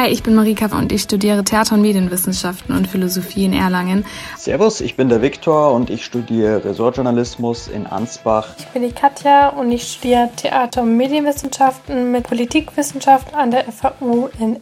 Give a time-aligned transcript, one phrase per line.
[0.00, 4.04] Hi, ich bin Marika und ich studiere Theater- und Medienwissenschaften und Philosophie in Erlangen.
[4.36, 8.46] Servus, ich bin der Viktor und ich studiere Ressortjournalismus in Ansbach.
[8.60, 14.30] Ich bin die Katja und ich studiere Theater- und Medienwissenschaften mit Politikwissenschaft an der FAU
[14.38, 14.60] in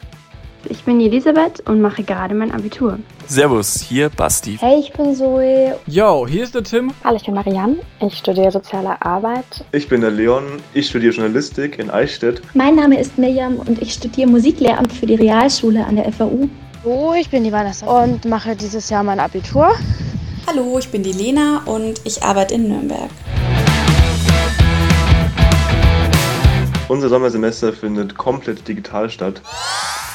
[0.71, 2.99] ich bin Elisabeth und mache gerade mein Abitur.
[3.27, 4.57] Servus, hier Basti.
[4.61, 5.79] Hey, ich bin Zoe.
[5.87, 6.93] Yo, hier ist der Tim.
[7.05, 7.77] Hallo, ich bin Marianne.
[8.01, 9.65] Ich studiere soziale Arbeit.
[9.73, 10.45] Ich bin der Leon.
[10.75, 12.43] Ich studiere Journalistik in Eichstätt.
[12.55, 16.49] Mein Name ist Mirjam und ich studiere Musiklehramt für die Realschule an der FAU.
[16.85, 19.75] Oh, ich bin die Vanessa und mache dieses Jahr mein Abitur.
[20.47, 23.11] Hallo, ich bin die Lena und ich arbeite in Nürnberg.
[26.89, 29.43] Unser Sommersemester findet komplett digital statt.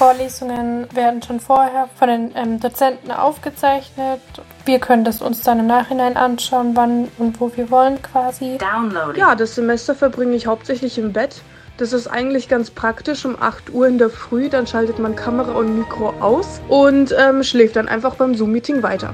[0.02, 4.20] Vorlesungen werden schon vorher von den ähm, Dozenten aufgezeichnet.
[4.66, 8.58] Wir können das uns dann im Nachhinein anschauen, wann und wo wir wollen quasi.
[8.58, 9.20] Downloading.
[9.20, 11.44] Ja, das Semester verbringe ich hauptsächlich im Bett.
[11.78, 14.50] Das ist eigentlich ganz praktisch um 8 Uhr in der Früh.
[14.50, 19.14] Dann schaltet man Kamera und Mikro aus und ähm, schläft dann einfach beim Zoom-Meeting weiter.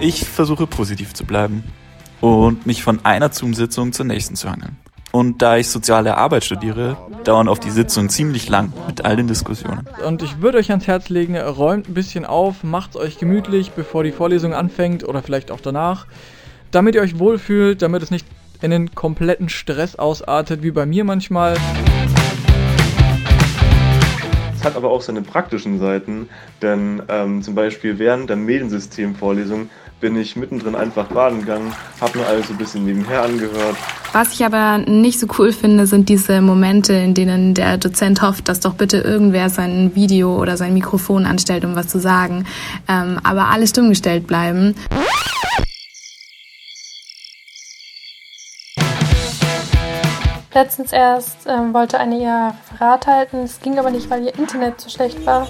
[0.00, 1.62] Ich versuche positiv zu bleiben
[2.20, 4.78] und mich von einer Zoom-Sitzung zur nächsten zu hangeln.
[5.18, 9.26] Und da ich soziale Arbeit studiere, dauern auf die Sitzungen ziemlich lang mit all den
[9.26, 9.84] Diskussionen.
[10.06, 13.72] Und ich würde euch ans Herz legen, räumt ein bisschen auf, macht es euch gemütlich,
[13.72, 16.06] bevor die Vorlesung anfängt oder vielleicht auch danach,
[16.70, 18.28] damit ihr euch wohlfühlt, damit es nicht
[18.62, 21.56] in den kompletten Stress ausartet, wie bei mir manchmal.
[24.58, 26.28] Es hat aber auch seine praktischen Seiten,
[26.62, 29.70] denn ähm, zum Beispiel während der Mediensystemvorlesung
[30.00, 33.76] bin ich mittendrin einfach baden gegangen, habe mir alles so ein bisschen nebenher angehört.
[34.12, 38.48] Was ich aber nicht so cool finde, sind diese Momente, in denen der Dozent hofft,
[38.48, 42.44] dass doch bitte irgendwer sein Video oder sein Mikrofon anstellt, um was zu sagen,
[42.88, 44.74] ähm, aber alle stumm gestellt bleiben.
[50.58, 54.80] Letztens erst ähm, wollte eine ihr Referat halten, es ging aber nicht, weil ihr Internet
[54.80, 55.46] zu schlecht war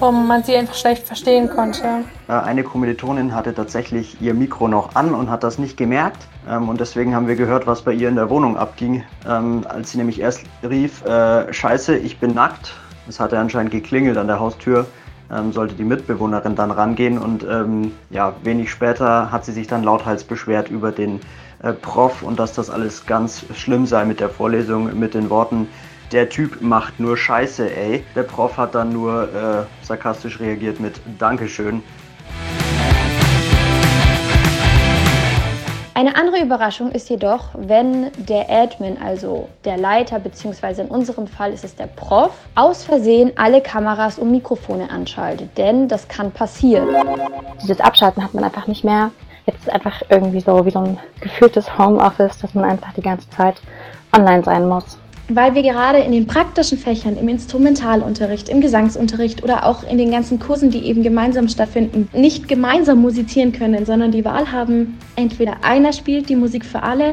[0.00, 2.04] wo man sie einfach schlecht verstehen konnte.
[2.28, 6.28] Eine Kommilitonin hatte tatsächlich ihr Mikro noch an und hat das nicht gemerkt.
[6.48, 9.90] Ähm, und deswegen haben wir gehört, was bei ihr in der Wohnung abging, ähm, als
[9.90, 12.74] sie nämlich erst rief, äh, scheiße, ich bin nackt.
[13.08, 14.86] Es hatte anscheinend geklingelt an der Haustür.
[15.32, 19.82] Ähm, sollte die Mitbewohnerin dann rangehen und ähm, ja, wenig später hat sie sich dann
[19.82, 21.18] lauthals beschwert über den
[21.62, 25.68] äh, Prof und dass das alles ganz schlimm sei mit der Vorlesung mit den Worten,
[26.12, 28.04] der Typ macht nur Scheiße, ey.
[28.14, 31.82] Der Prof hat dann nur äh, sarkastisch reagiert mit Dankeschön.
[35.98, 41.52] Eine andere Überraschung ist jedoch, wenn der Admin, also der Leiter, beziehungsweise in unserem Fall
[41.52, 45.58] ist es der Prof, aus Versehen alle Kameras und Mikrofone anschaltet.
[45.58, 46.88] Denn das kann passieren.
[47.60, 49.10] Dieses Abschalten hat man einfach nicht mehr.
[49.48, 53.30] Jetzt ist einfach irgendwie so wie so ein gefühltes Homeoffice, dass man einfach die ganze
[53.30, 53.62] Zeit
[54.12, 54.98] online sein muss
[55.30, 60.10] weil wir gerade in den praktischen Fächern, im Instrumentalunterricht, im Gesangsunterricht oder auch in den
[60.10, 65.62] ganzen Kursen, die eben gemeinsam stattfinden, nicht gemeinsam musizieren können, sondern die Wahl haben, entweder
[65.62, 67.12] einer spielt die Musik für alle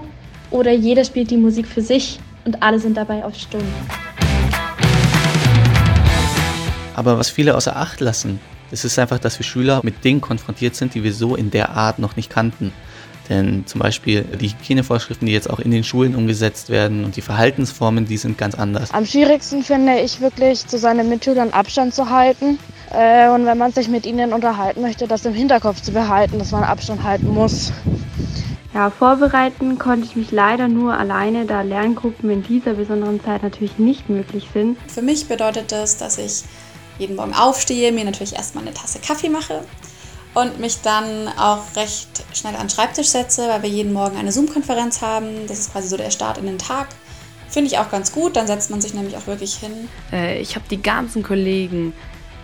[0.49, 3.73] oder jeder spielt die Musik für sich und alle sind dabei auf Stunden.
[6.95, 8.39] Aber was viele außer Acht lassen,
[8.71, 11.71] das ist einfach, dass wir Schüler mit Dingen konfrontiert sind, die wir so in der
[11.71, 12.73] Art noch nicht kannten.
[13.29, 17.21] Denn zum Beispiel die Hygienevorschriften, die jetzt auch in den Schulen umgesetzt werden und die
[17.21, 18.93] Verhaltensformen, die sind ganz anders.
[18.93, 22.59] Am schwierigsten finde ich wirklich, zu seinen Mitschülern Abstand zu halten.
[22.91, 26.51] Äh, und wenn man sich mit ihnen unterhalten möchte, das im Hinterkopf zu behalten, dass
[26.51, 27.71] man Abstand halten muss.
[28.75, 33.79] Ja, vorbereiten konnte ich mich leider nur alleine, da Lerngruppen in dieser besonderen Zeit natürlich
[33.79, 34.77] nicht möglich sind.
[34.87, 36.43] Für mich bedeutet das, dass ich
[36.99, 39.63] jeden Morgen aufstehe, mir natürlich erstmal eine Tasse Kaffee mache,
[40.35, 44.31] und mich dann auch recht schnell an den Schreibtisch setze, weil wir jeden Morgen eine
[44.31, 45.47] Zoom-Konferenz haben.
[45.47, 46.89] Das ist quasi so der Start in den Tag.
[47.49, 49.87] Finde ich auch ganz gut, dann setzt man sich nämlich auch wirklich hin.
[50.11, 51.93] Äh, ich habe die ganzen Kollegen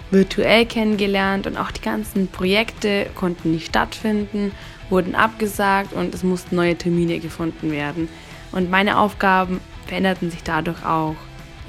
[0.09, 4.53] virtuell kennengelernt und auch die ganzen Projekte konnten nicht stattfinden,
[4.89, 8.07] wurden abgesagt und es mussten neue Termine gefunden werden.
[8.53, 11.15] Und meine Aufgaben veränderten sich dadurch auch.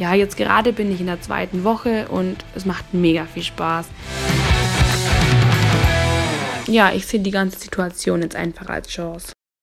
[0.03, 3.87] Ja, jetzt gerade bin ich in der zweiten Woche und es macht mega viel Spaß
[6.72, 9.33] ja, ich sehe die ganze Situation jetzt einfach als Chance.